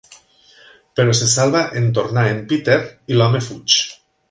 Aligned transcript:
Però 0.99 1.13
se 1.19 1.27
salva 1.33 1.61
en 1.83 1.91
tornar 1.99 2.25
en 2.31 2.41
Peter 2.55 2.79
i 3.13 3.21
l'home 3.21 3.45
fuig. 3.51 3.79